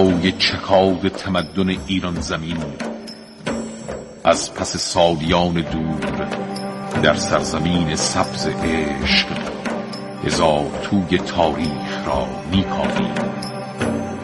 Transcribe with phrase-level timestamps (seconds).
[0.00, 2.56] صدای چکاد تمدن ایران زمین.
[4.24, 6.28] از پس سالیان دور
[7.02, 9.26] در سرزمین سبز عشق
[10.24, 13.14] هزار توی تاریخ را میکاویم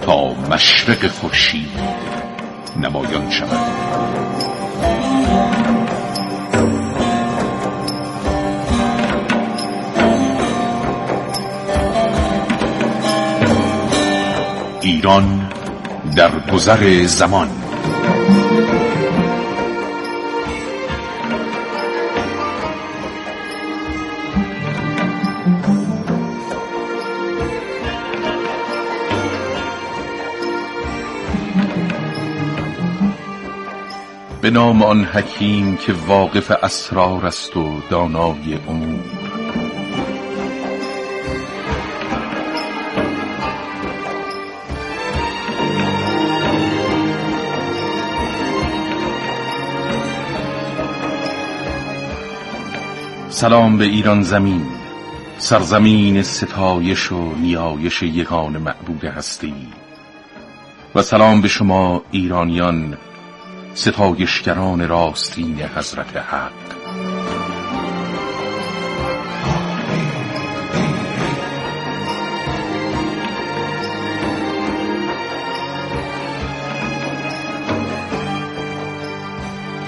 [0.02, 1.80] تا مشرق خورشید
[2.77, 3.86] نمایان شود.
[14.82, 15.55] ایران
[16.16, 17.48] در گذر زمان.
[34.41, 39.16] به نام آن حکیم که واقف اسرار است و دانای امور
[53.37, 54.66] سلام به ایران زمین.
[55.38, 59.54] سرزمین ستایش و نیایش یگان معبود هستی.
[60.95, 62.96] و سلام به شما ایرانیان
[63.74, 66.56] ستایشگران راستین حضرت حق.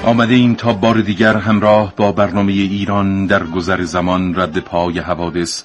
[0.05, 5.65] آمده ایم تا بار دیگر همراه با برنامه ایران در گذر زمان رد پای حوادث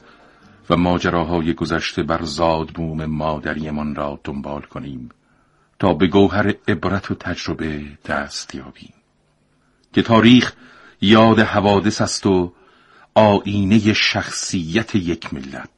[0.69, 5.09] و ماجراهای گذشته بر زادبوم مادریمان را دنبال کنیم
[5.79, 8.93] تا به گوهر عبرت و تجربه دست یابیم
[9.93, 10.53] که تاریخ
[11.01, 12.53] یاد حوادث است و
[13.15, 15.69] آینه شخصیت یک ملت.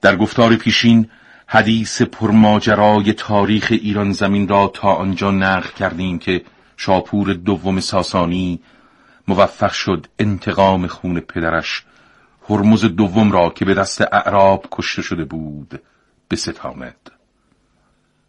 [0.00, 1.10] در گفتار پیشین
[1.46, 6.42] حدیث پرماجرای تاریخ ایران زمین را تا آنجا نقل کردیم که
[6.80, 8.60] شاپور دوم ساسانی
[9.28, 11.84] موفق شد انتقام خون پدرش.
[12.48, 15.82] هرمز دوم را که به دست اعراب کشته شده بود
[16.30, 17.10] بستاند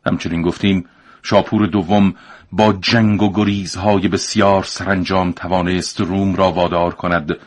[0.06, 0.86] همچنین گفتیم
[1.24, 2.16] شاپور دوم
[2.52, 7.38] با جنگ و گریزهای بسیار سرانجام توانست روم را وادار کند.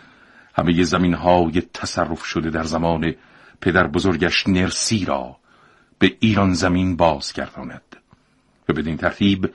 [0.54, 3.14] همه زمین های تصرف شده در زمان
[3.60, 5.36] پدر بزرگش نرسی را
[5.98, 7.96] به ایران زمین بازگرداند.
[8.68, 9.50] و بدین ترتیب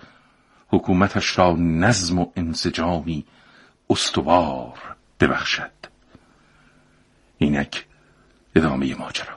[0.70, 3.26] حکومتش را نظم و انسجامی
[3.90, 5.72] استوار ببخشد.
[7.38, 7.86] اینک
[8.56, 9.37] ادامه ماجرا.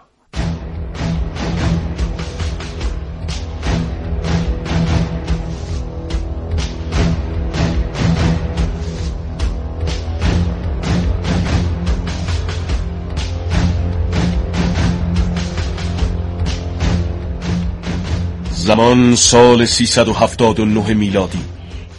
[18.70, 21.38] زمان سال 379 میلادی.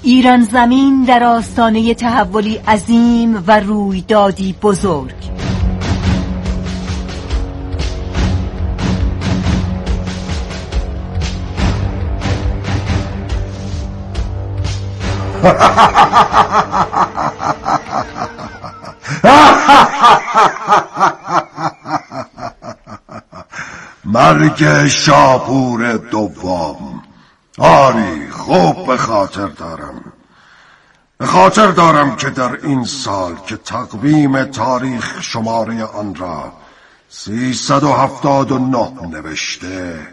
[0.04, 5.16] ایران زمین در آستانه تحولی عظیم و رویدادی بزرگ.
[24.34, 27.04] مرگ شاپور دوم.
[27.58, 30.14] آری خوب به خاطر دارم.
[31.18, 36.54] به خاطر دارم که در این سال که تقویم تاریخ شماره آن را
[37.10, 40.08] سیصد و هفتاد و نه نوشته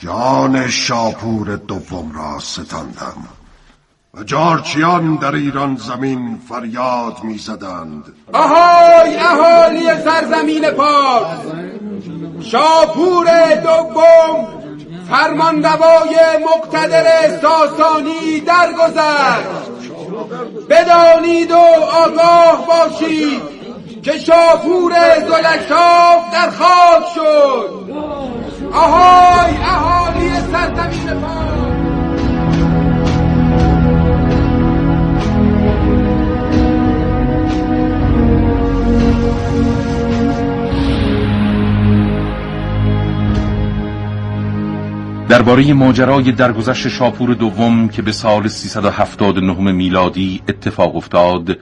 [0.00, 3.28] جان شاپور دوم را ستاندم.
[4.14, 8.04] و جارچیان در ایران زمین فریاد می‌زدند.
[8.32, 11.71] آهای اهالی سرزمین پاک!
[12.42, 14.48] شاپور دوم
[15.10, 19.70] فرمانروای مقتدر ساسانی درگذشت
[20.70, 21.56] بدانید و
[22.04, 23.42] آگاه باشید
[24.02, 27.92] که شاپور زلکشاف در خاک شد.
[28.72, 31.41] آهای اهالی سرزمین پاک
[45.32, 51.58] درباره ماجرای درگذشت شاپور دوم که به سال 379 میلادی اتفاق افتاد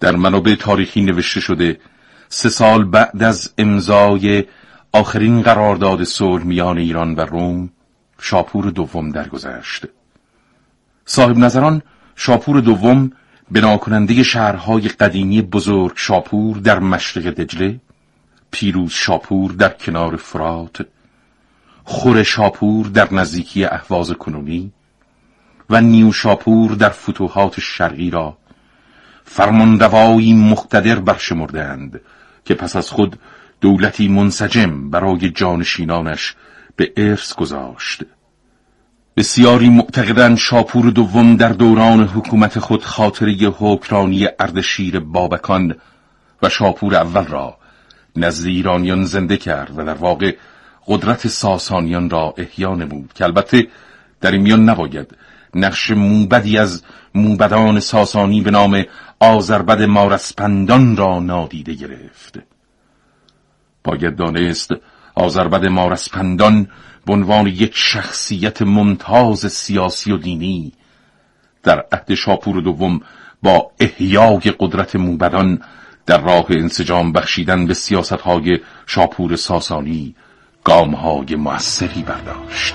[0.00, 1.80] در منابع تاریخی نوشته شده
[2.28, 4.44] سه سال بعد از امضای
[4.92, 7.70] آخرین قرارداد صلح میان ایران و روم
[8.20, 9.84] شاپور دوم درگذشت.
[11.04, 11.82] صاحب نظران
[12.16, 13.12] شاپور دوم
[13.50, 17.80] بناکننده شهرهای قدیمی بزرگ شاپور در مشرق دجله
[18.50, 20.86] پیروز شاپور در کنار فرات
[21.88, 24.72] خور شاپور در نزدیکی اهواز کنونی
[25.70, 28.38] و نیو شاپور در فتوحات شرقی را
[29.24, 32.00] فرماندوایی مقتدر برشمردند
[32.44, 33.18] که پس از خود
[33.60, 36.34] دولتی منسجم برای جانشینانش
[36.76, 38.02] به ارث گذاشت.
[39.16, 45.74] بسیاری معتقدند شاپور دوم در دوران حکومت خود خاطره حکرانی اردشیر بابکان
[46.42, 47.56] و شاپور اول را
[48.16, 50.36] نزد ایرانیان زنده کرد و در واقع
[50.86, 53.68] قدرت ساسانیان را احیا نمود که البته
[54.20, 55.16] در این میان نباید.
[55.54, 56.82] نقش موبدی از
[57.14, 58.84] موبدان ساسانی به نام
[59.20, 62.38] آزربد مارسپندان را نادیده گرفت.
[63.84, 64.70] باید دانست
[65.14, 66.68] آزربد مارسپندان
[67.06, 70.72] به عنوان یک شخصیت ممتاز سیاسی و دینی
[71.62, 73.00] در عهد شاپور دوم
[73.42, 75.62] با احیای قدرت موبدان
[76.06, 80.14] در راه انسجام بخشیدن به سیاست های شاپور ساسانی
[80.66, 82.74] گام های موثری برداشت.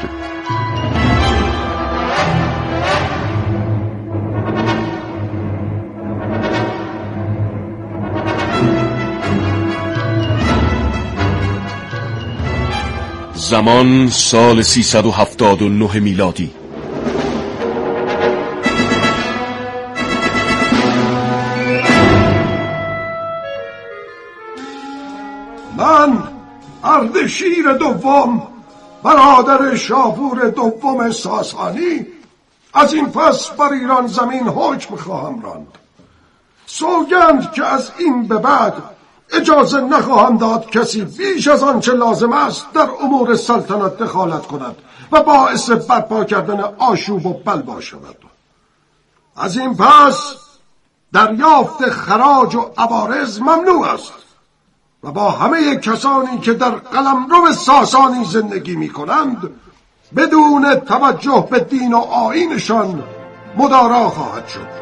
[13.33, 16.60] زمان سال 379 میلادی.
[27.01, 28.47] اردشیر دوم
[29.03, 32.07] برادر شاپور دوم ساسانی
[32.73, 35.77] از این پس بر ایران زمین حکم خواهم راند.
[36.65, 38.73] سوگند که از این به بعد
[39.31, 44.75] اجازه نخواهم داد کسی بیش از آنچه لازم است در امور سلطنت دخالت کند
[45.11, 48.17] و باعث برپا کردن آشوب و بلوا شود.
[49.35, 50.35] از این پس
[51.13, 54.13] دریافت خراج و عوارض ممنوع است.
[55.03, 59.49] و با همه کسانی که در قلمرو ساسانی زندگی می کنند
[60.15, 63.03] بدون توجه به دین و آینشان
[63.57, 64.81] مدارا خواهد شد.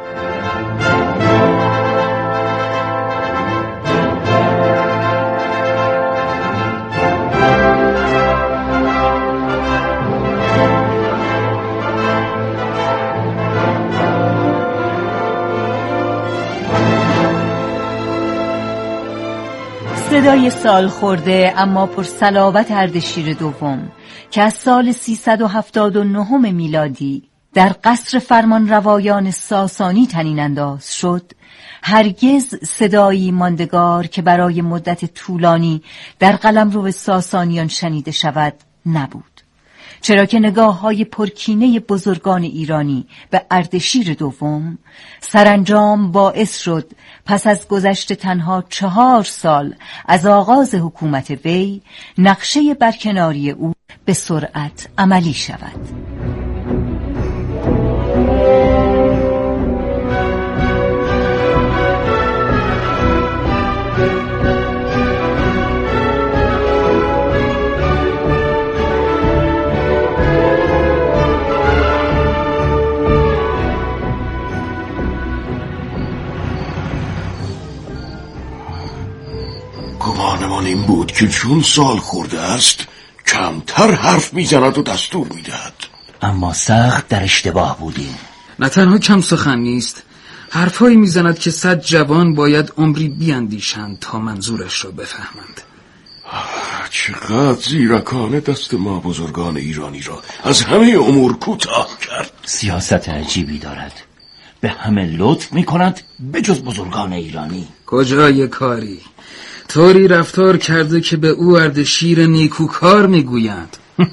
[20.10, 23.92] صدای سال خورده اما پر سلاوت اردشیر دوم
[24.32, 31.32] که از سال 379 میلادی در قصر فرمان روایان ساسانی تنین انداز شد.
[31.84, 35.82] هرگز صدایی ماندگار که برای مدت طولانی
[36.20, 38.54] در قلم رو ساسانیان شنیده شود
[38.86, 39.39] نبود.
[40.02, 44.78] چرا که نگاه های پرکینه بزرگان ایرانی به اردشیر دوم
[45.22, 46.92] سرانجام باعث شد
[47.26, 49.76] پس از گذشت تنها چهار سال
[50.06, 51.82] از آغاز حکومت وی
[52.18, 53.74] نقشه برکناری او
[54.06, 55.80] به سرعت عملی شود.
[81.20, 82.88] که چون سال خورده است
[83.28, 85.74] کمتر حرف می‌زند و دستور می‌دهد.
[86.22, 88.18] اما سخت در اشتباه بودیم.
[88.60, 90.04] نه تنها کم سخن نیست
[90.50, 95.62] حرفهایی می‌زند که صد جوان باید عمری بیاندیشند تا منظورش را بفهمند.
[96.90, 102.32] چقدر زیرکانه دست ما بزرگان ایرانی را از همه امور کوتاه کرد.
[102.46, 103.94] سیاست عجیبی دارد.
[104.62, 107.68] به همه لطف می کند به جز بزرگان ایرانی.
[107.86, 109.02] کجای کاری؟
[109.70, 113.78] طوری رفتار کرده که به او اردشیر نیکوکار می‌گویند.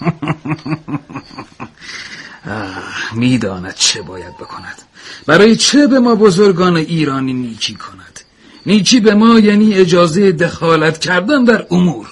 [3.12, 4.82] می‌داند چه باید بکند.
[5.26, 8.20] برای چه به ما بزرگان ایرانی نیکی کند؟
[8.66, 12.06] نیکی به ما یعنی اجازه دخالت کردن در امور.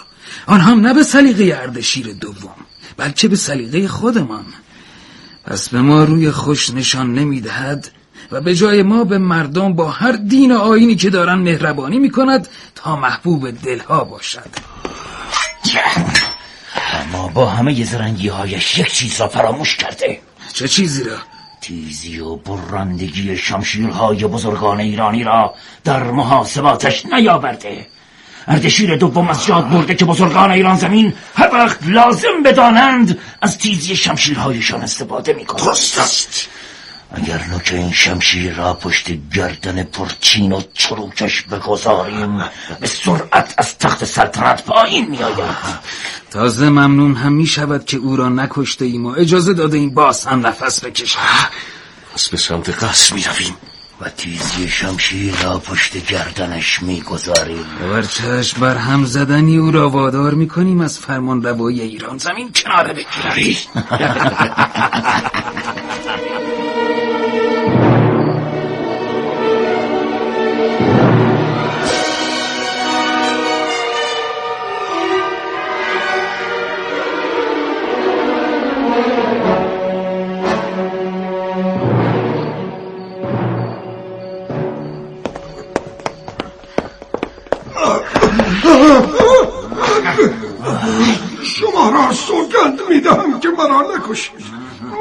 [0.47, 2.55] آن هم نه به سلیقه اردشیر دوم
[2.97, 4.45] بلکه به سلیقه خودمان.
[5.45, 7.91] پس به ما روی خوش نشان نمی‌دهد
[8.35, 12.49] و به جای ما به مردم با هر دین و آینی که دارن مهربانی می‌کند
[12.75, 14.51] تا محبوب دلها باشد.
[16.93, 20.21] اما با همه زرنگی هایش یک چیز را فراموش کرده.
[20.53, 21.17] چه چیزی را؟
[21.61, 27.87] تیزی و برندگی شمشیرهای بزرگان ایرانی را در محاسباتش نیاورده.
[28.49, 33.97] اردشیر دوم از یاد برده که بزرگان ایران زمین هر وقت لازم بدانند از تیزی
[33.97, 36.49] شمشیرهایشان استفاده می‌کنند درست است.
[37.17, 42.39] اگر نوک این شمشیر را پشت گردن پرچین و چروکش بگذاریم
[42.81, 45.57] به سرعت از تخت سلطنت پایین میآید.
[46.31, 50.27] تازه ممنون هم می شود که او را نکشته ایم و اجازه داده این باز
[50.27, 51.19] هم نفس بکشد.
[52.15, 53.57] پس به سمت قصر می رویم
[54.01, 57.65] و تیزی شمشیر را پشت گردنش می‌گذاریم.
[57.93, 62.19] بر چشم بر هم زدنی او را وادار می کنیم از فرمان روایی ایران.
[62.19, 63.59] زمین کناره بگیری
[92.95, 94.45] می‌دهم که مرا نکشید.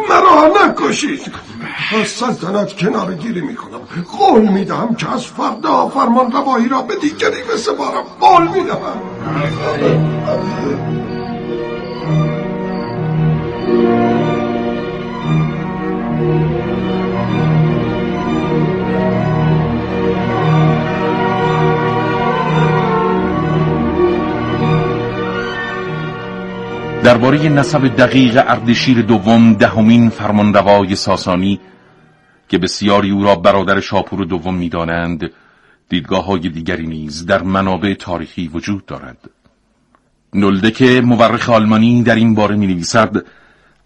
[0.09, 1.31] مرا نکشید.
[2.01, 3.79] از سلطنت کنار گیری می‌کنم.
[4.17, 8.03] قول می‌دهم که از فردا فرمان روایی را به دیگری بسپارم.
[8.19, 9.01] قول می‌دهم.
[27.03, 31.59] درباره نسب دقیق اردشیر دوم دهمین فرمانروای ساسانی
[32.49, 35.31] که بسیاری او را برادر شاپور دوم می‌دانند
[35.89, 39.17] دیدگاه های دیگری نیز در منابع تاریخی وجود دارد.
[40.33, 43.25] نلدک مورخ آلمانی در این باره می نویسد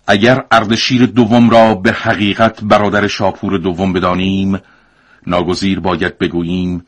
[0.07, 4.59] اگر اردشیر دوم را به حقیقت برادر شاپور دوم بدانیم
[5.27, 6.85] ناگزیر باید بگوییم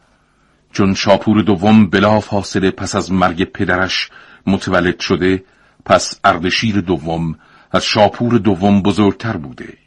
[0.72, 4.10] چون شاپور دوم بلا فاصله پس از مرگ پدرش
[4.48, 5.44] متولد شده
[5.90, 7.36] پس اردشیر دوم
[7.72, 9.78] از شاپور دوم بزرگتر بوده.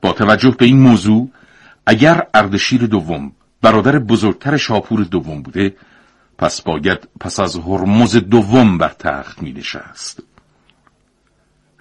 [0.00, 1.30] با توجه به این موضوع
[1.86, 5.76] اگر اردشیر دوم برادر بزرگتر شاپور دوم بوده
[6.38, 10.22] پس باید پس از هرمز دوم بر تخت می نشست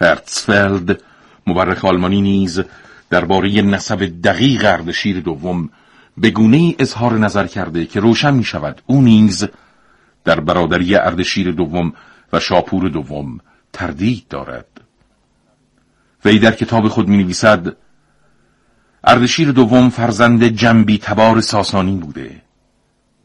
[0.02, 1.02] هرتسفلد
[1.48, 2.62] مورخ آلمانی نیز
[3.10, 5.70] درباره نسب دقیق اردشیر دوم
[6.18, 9.48] به گونه اظهار نظر کرده که روشن می شود او نیز
[10.24, 11.94] در برادری اردشیر دوم
[12.34, 13.40] و شاپور دوم
[13.74, 14.66] تردید دارد.
[16.25, 17.75] وی در کتاب خود می نویسد
[19.04, 22.42] اردشیر دوم فرزند جنبی تبار ساسانی بوده.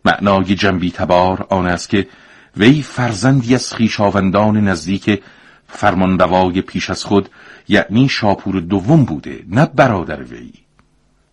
[0.05, 2.09] معنای جنبی تبار آن است که
[2.57, 5.23] وی فرزندی از خیشاوندان نزدیک
[5.69, 7.29] فرمانروای پیش از خود
[7.69, 10.53] یعنی شاپور دوم بوده نه برادر وی.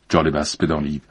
[0.09, 1.03] جالب است بدانید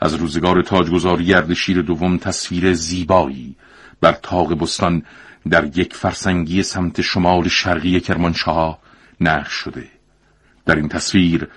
[0.00, 3.56] از روزگار تاجگذاری اردشیر دوم تصویر زیبایی
[4.00, 5.02] بر تاق بستان
[5.50, 8.78] در یک فرسنگی سمت شمال شرقی کرمانشاه
[9.20, 9.88] نقش شده.
[10.66, 11.48] در این تصویر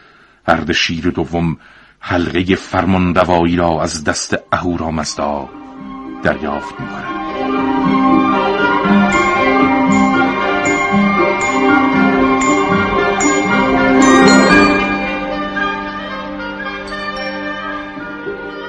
[0.48, 1.58] اردشیر دوم
[2.00, 5.50] حلقه فرمان روایی را از دست اهورامزدا
[6.24, 7.20] دریافت می‌کند.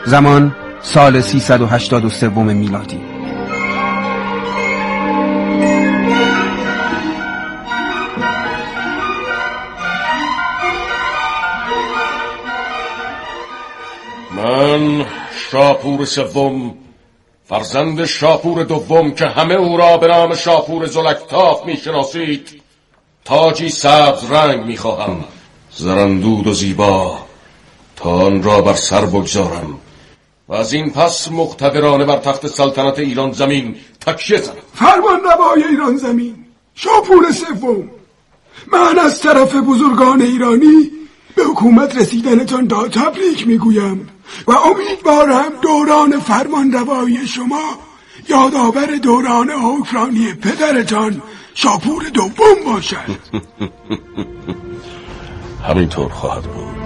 [0.07, 3.20] زمان سال 383 میلادی.
[15.51, 16.75] شاپور سوم
[17.49, 22.63] فرزند شاپور دوم که همه او را به نام شاپور زلکتاف می‌شناسید
[23.25, 25.25] تاجی سبز رنگ می‌خواهم.
[25.77, 27.19] زرندود و زیبا
[27.97, 29.79] تا آن را بر سر بگذارم.
[30.49, 34.55] و از این پس مقتدرانه بر تخت سلطنت ایران زمین تکیه زنم.
[34.75, 35.21] فرمان
[35.71, 36.45] ایران زمین.
[36.75, 37.91] شاپور سوم.
[38.73, 40.91] من از طرف بزرگان ایرانی
[41.35, 44.09] به حکومت رسیدنتان دا تبریک می‌گویم.
[44.47, 47.79] و امیدوارم دوران فرمان روایی شما
[48.29, 51.23] یادآور دوران حکمرانی پدرتان
[51.55, 52.97] شاپور دوم باشد.
[55.69, 56.71] همینطور خواهد بود.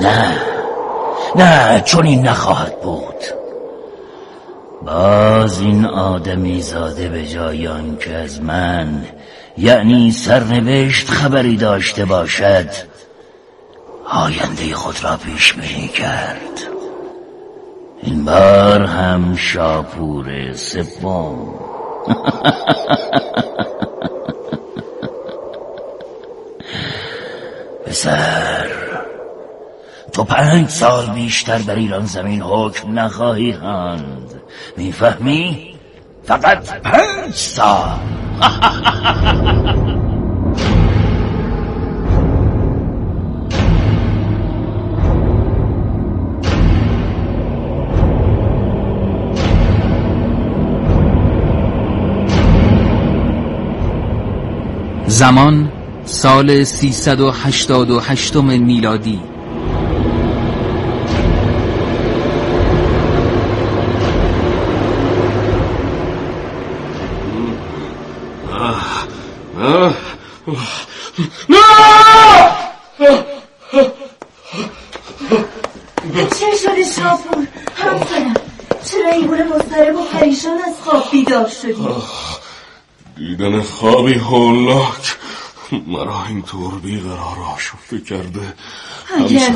[0.00, 0.40] نه.
[1.36, 3.03] نه چون این نخواهد بود.
[4.94, 7.68] باز این آدمی زاده به جای
[8.00, 9.04] که از من
[9.58, 12.68] یعنی سرنوشت خبری داشته باشد
[14.10, 16.60] آینده خود را پیش بینی کرد.
[18.02, 21.54] این بار هم شاپور سوم.
[27.86, 28.66] پسر
[30.12, 34.43] تو پنج سال بیشتر بر ایران زمین حکم نخواهی خواند.
[34.76, 35.74] می‌فهمی؟
[36.24, 37.88] فقط پنج سال
[55.06, 55.72] زمان
[56.04, 59.20] سال 388 میلادی
[76.38, 78.34] چه شده شاپور؟ همسرم
[78.84, 81.86] چرا این گونه مضطرب و پریشان از خواب بیدار شدی؟
[83.16, 85.16] دیدن خوابی هولاک
[85.86, 88.54] مرا اینطور بیقرار آشفته کرده.
[89.18, 89.54] اگر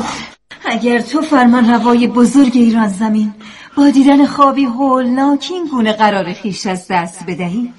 [0.65, 3.33] اگر تو فرمان روای بزرگ ایران زمین
[3.75, 7.73] با دیدن خوابی هولناک این گونه قرار خیش از دست بدهی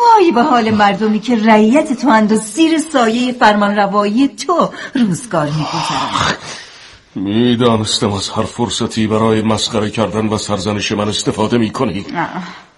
[0.00, 5.46] وای به حال مردمی که رعیت تو اند و زیر سایه فرمان روایی تو روزگار
[5.46, 6.38] میگذرند
[7.14, 12.06] می‌دانستم از هر فرصتی برای مسخره کردن و سرزنش من استفاده می‌کنی.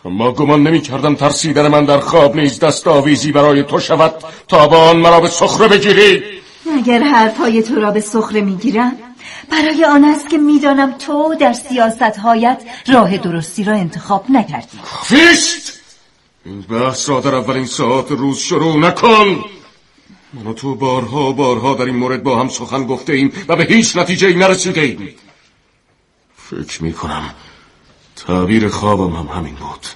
[0.04, 4.14] اما گمان نمی کردم ترسیدن من در خواب نیز دست آویزی برای تو شود
[4.48, 6.22] تا با آن مرا به سخره بگیری.
[6.78, 8.92] اگر حرفهای تو را به سخره می‌گیرم
[9.50, 14.78] برای آن است که می‌دانم تو در سیاستهایت راه درستی را انتخاب نکردی.
[15.02, 15.81] فیست
[16.44, 19.44] این بحث را در اولین ساعت روز شروع نکن!
[20.32, 23.96] من تو بارها بارها در این مورد با هم سخن گفته ایم و به هیچ
[23.96, 25.14] نتیجه نرسیده ایم.
[26.36, 27.34] فکر می کنم
[28.16, 29.86] تعبیر خوابم هم همین بود.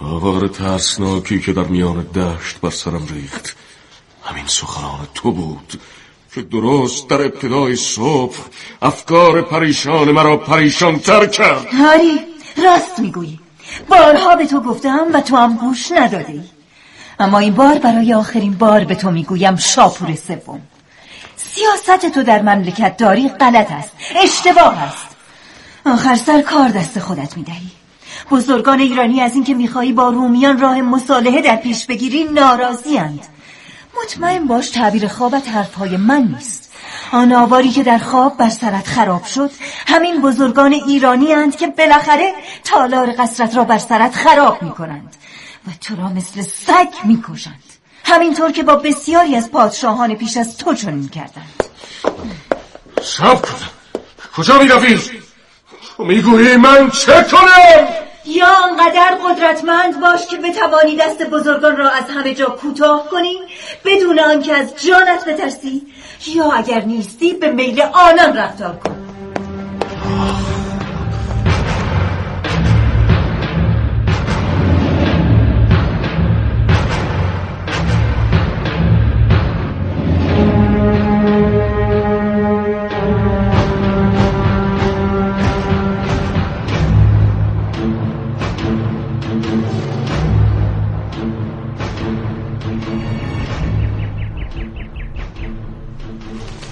[0.00, 3.56] آوار ترسناکی که در میان دشت بر سرم ریخت.
[4.24, 5.80] همین سخنان تو بود
[6.34, 8.36] که درست در ابتدای صبح
[8.82, 11.66] افکار پریشان مرا پریشان تر کرد.
[11.66, 12.18] هاری
[12.64, 13.40] راست می‌گویی.
[13.88, 16.42] بارها به تو گفتم و تو هم گوش نداده ای.
[17.20, 20.60] اما این بار برای آخرین بار به تو می‌گویم شاپور سوم.
[21.36, 25.06] سیاست تو در مملکت داری غلط است اشتباه است.
[25.86, 27.70] آخر سر کار دست خودت می‌دهی.
[28.30, 33.26] بزرگان ایرانی از اینکه می‌خواهی با رومیان راه مصالحه در پیش بگیری ناراضی اند
[34.02, 36.65] مطمئن باش تعبیر خوابت حرفهای من نیست.
[37.12, 39.50] آن آواری که در خواب بر سرت خراب شد
[39.86, 42.32] همین بزرگان ایرانی اند که بالاخره
[42.64, 45.16] تالار قصرت را بر سرت خراب می کنند
[45.68, 47.62] و تو را مثل سگ می کشند
[48.04, 51.64] همینطور که با بسیاری از پادشاهان پیش از تو چنین کردند
[53.02, 53.66] سب کن
[54.36, 54.98] کجا می روی؟
[55.98, 57.88] می‌گویی من چه کنم؟
[58.26, 63.36] یا انقدر قدرتمند باش که بتوانی دست بزرگان را از همه جا کوتاه کنی
[63.84, 65.86] بدون آنکه از جانت بترسی
[66.34, 69.05] یا اگر نیستی به میل آنان رفتار کن.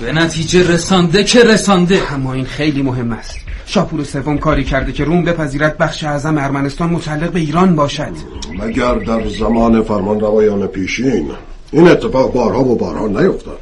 [0.00, 2.12] به نتیجه رسانده که رسانده.
[2.12, 3.36] اما این خیلی مهم است.
[3.66, 8.12] شاپور سوم کاری کرده که روم بپذیرد بخش اعظم ارمنستان متعلق به ایران باشد.
[8.58, 11.30] مگر در زمان فرمان روایان پیشین
[11.72, 13.58] این اتفاق بارها و بارها نیفتاد؟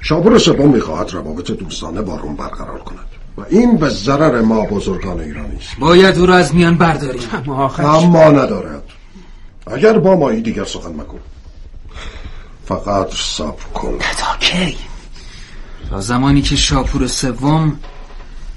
[0.00, 3.06] شاپور سوم می‌خواهد روابط دوستانه با روم برقرار کند
[3.38, 5.78] و این به ضرر ما بزرگان ایرانی است.
[5.78, 7.22] باید او را از میان برداریم.
[7.32, 8.82] اما آخر اما ندارد.
[9.66, 11.18] اگر با مایی دیگر سخن مکن.
[12.64, 13.98] فقط صبر کن.
[13.98, 14.76] تا کی؟
[15.90, 17.78] تا زمانی که شاپور سوم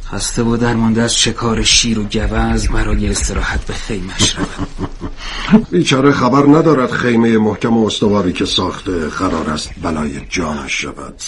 [0.05, 4.67] خسته و درمانده از شکار شیر و گوز برای استراحت به خیمش رود.
[5.71, 11.21] بیچاره خبر ندارد خیمه محکم و استواری که ساخته قرار است بلای جانش شود.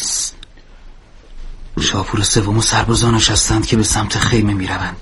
[1.82, 4.96] شاپور سوم و سربازانش هستند که به سمت خیمه می‌روند.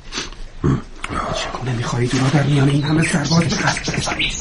[1.35, 4.33] چگونه می‌خواهید او را در میان این همه سرباز به قتل برسانید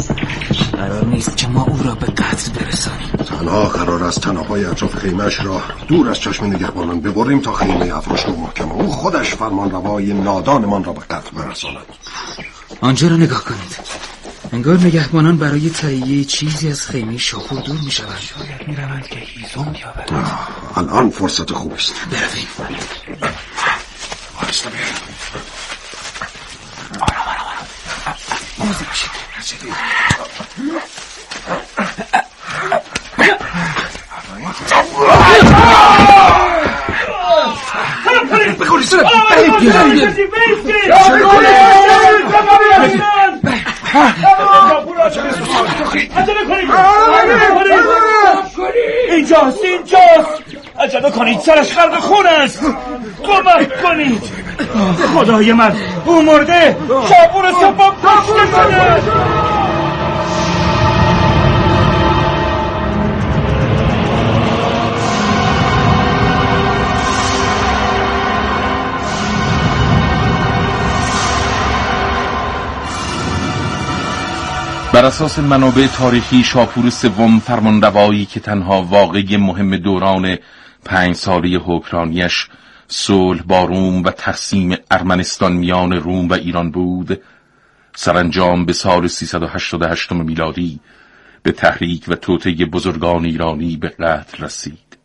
[0.72, 3.21] قرار نیست که ما او را به قتل برسانیم.
[3.38, 8.28] تنها قرار است تنهای اطراف خیمهش را دور از چشم نگهبانان ببریم تا خیمه افراشت
[8.28, 11.86] و محکمه او خودش فرمان روای نادانمان را به قتل برساند.
[12.80, 13.76] آنجا را نگاه کنید.
[14.52, 19.16] انگار نگهبانان برای تهیه چیزی از خیمه شاپور دور می شود شاید می روند که
[19.16, 20.30] هیزم بیابند
[20.76, 21.94] الان فرصت خوب است.
[22.10, 22.48] برویم.
[24.42, 24.70] آرستا
[27.00, 27.42] آرام آرام
[30.68, 32.31] آرام.
[49.10, 50.42] اینجاست اینجاست
[50.80, 52.60] عجله کنید سرش خرق خون است.
[53.22, 54.22] کمک کنید.
[55.14, 59.41] خدای من او مرده شابور سبب کشته شده
[75.02, 80.38] بر اساس منابع تاریخی شاپور سوم فرمانروایی که تنها واقعی مهم دوران
[80.84, 82.48] پنج ساله حکرانیش
[82.88, 87.20] صلح با روم و تقسیم ارمنستان میان روم و ایران بود
[87.94, 90.80] سرانجام به سال 388 میلادی
[91.42, 94.98] به تحریک و توطه بزرگان ایرانی به قتل رسید.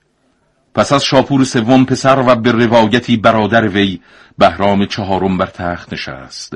[0.76, 4.00] پس از شاپور سوم پسر و به روایتی برادر وی
[4.38, 6.56] بهرام چهارم بر تخت نشست.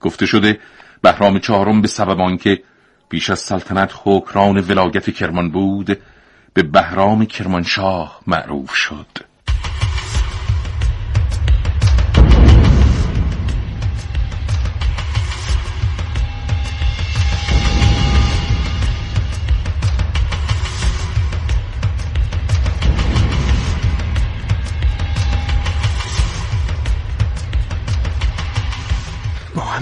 [0.00, 0.58] گفته شده
[1.02, 2.62] بهرام چهارم به سبب آنکه
[3.08, 5.98] بیش از سلطنت حکران ولایت کرمان بود
[6.54, 9.31] به بهرام کرمانشاه معروف شد.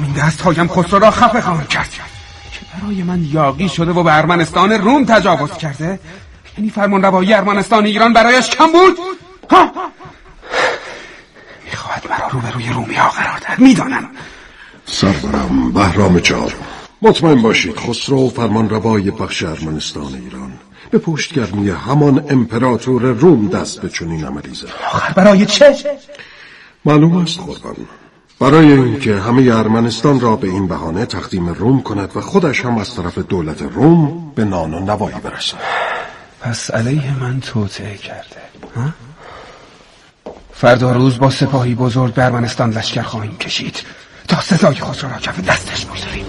[0.00, 1.90] همین دست هایم خسرو را خفه خواهم کرد.
[1.90, 6.00] که برای من یاقی شده و به ارمنستان روم تجاوز کرده
[6.58, 8.98] یعنی فرمان روایی ارمنستان ایران برایش کم بود؟
[9.50, 9.72] ها؟
[11.64, 13.58] می‌خواهد مرا روبروی رومی ها قرار دهد.
[13.58, 14.08] می‌دانم.
[14.86, 16.54] سرورم بهرام چهار
[17.02, 20.52] مطمئن باشید خسرو فرمان روای بخش ارمنستان ایران.
[20.90, 24.68] به پشتگرمی همان امپراتور روم دست به چنین عملی زد.
[24.92, 25.76] آخر برای چه؟
[26.84, 27.76] معلوم است قربان.
[28.40, 32.96] برای اینکه همه ارمنستان را به این بهانه تقدیم روم کند و خودش هم از
[32.96, 35.56] طرف دولت روم به نان و نوایی برسد.
[36.40, 38.40] پس علیه من توطعه کرده.
[40.52, 43.82] فردا روز با سپاهی بزرگ به ارمنستان لشکر خواهیم کشید.
[44.28, 46.24] تا سزای خود را کف دستش بگذاریم.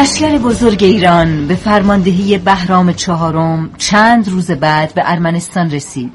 [0.00, 6.12] لشکر بزرگ ایران به فرماندهی بهرام چهارم چند روز بعد به ارمنستان رسید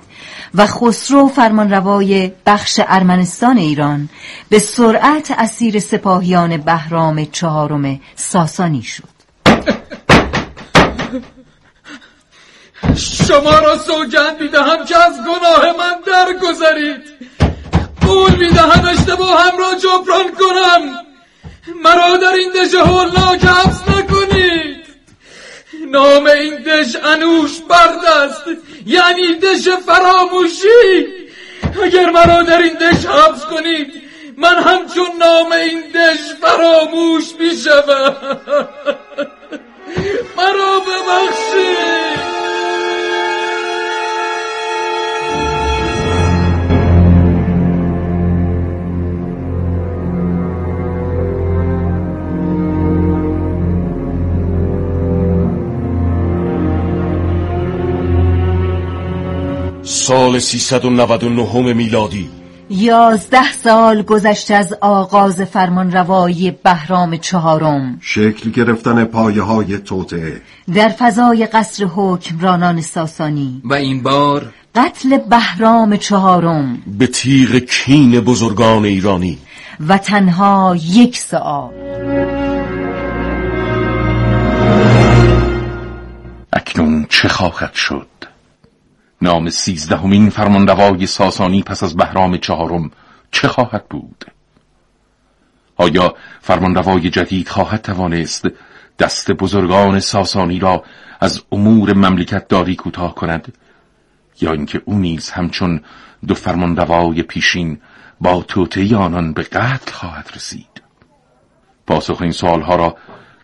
[0.56, 4.10] و خسرو فرمانروای بخش ارمنستان ایران
[4.50, 9.04] به سرعت اسیر سپاهیان بهرام چهارم ساسانی شد.
[12.98, 17.02] شما را سوگند می‌دهم که از گناه من درگذرید.
[18.02, 21.13] قول می‌دهم اشتباه هم را جبران کنم.
[21.68, 24.86] مرا در این دژ هولناک حبس نکنید.
[25.88, 28.44] نام این دژ انوش برد است
[28.86, 31.08] یعنی دژ فراموشی.
[31.84, 34.04] اگر مرا در این دژ حبس کنید
[34.38, 38.16] من همچون نام این دژ فراموش می‌شوم.
[40.38, 42.03] مرا ببخشید.
[60.04, 62.30] سال 399 میلادی.
[62.70, 67.98] یازده سال گذشت از آغاز فرمان روایی بهرام چهارم.
[68.02, 70.42] شکل گرفتن پایه های توطعه
[70.74, 73.62] در فضای قصر حکمرانان ساسانی.
[73.66, 76.82] و این بار قتل بهرام چهارم.
[76.98, 79.38] به تیغ کین بزرگان ایرانی.
[79.88, 81.72] و تنها یک ساعت
[86.54, 88.33] اکنون چه خواهد شد؟
[89.24, 92.92] نام سیزدهمین فرمانروای ساسانی پس از بهرام چهارم
[93.32, 94.26] چه خواهد بود؟
[95.76, 98.48] آیا فرمانروای جدید خواهد توانست
[99.00, 100.84] دست بزرگان ساسانی را
[101.20, 103.54] از امور مملکت داری کوتاه کند؟
[104.42, 105.82] یا اینکه او نیز همچون
[106.28, 107.82] دو فرمانروای پیشین
[108.22, 110.82] با توطئه آنان به قتل خواهد رسید؟
[111.88, 112.98] پاسخ این سوالها را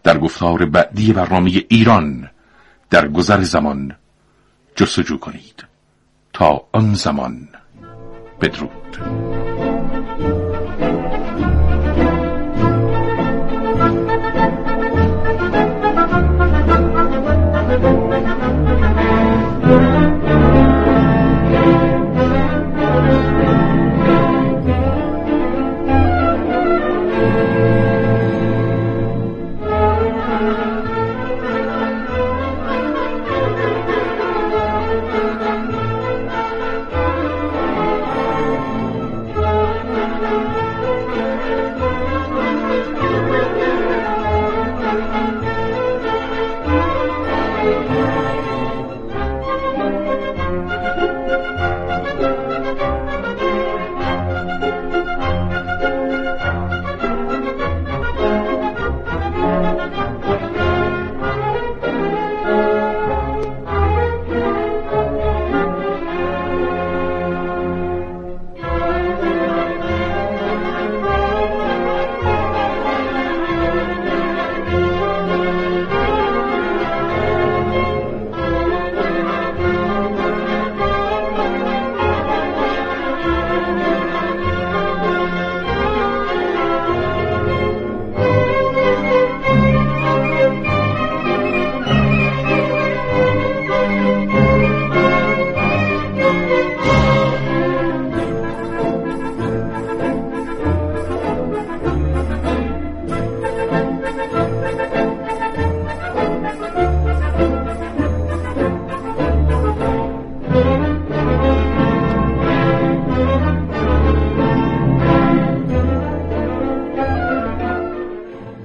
[0.03, 2.29] در گفتار بعدی برنامه ایران
[2.89, 3.95] در گذر زمان
[4.75, 5.68] جستجو کنید.
[6.39, 7.47] تا آن زمان.
[8.41, 9.48] بدرود.